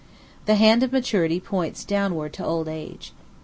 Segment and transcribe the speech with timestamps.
[0.47, 3.13] The hand of Maturity points downward to Old Age.